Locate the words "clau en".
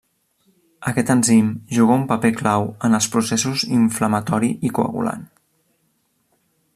2.39-2.99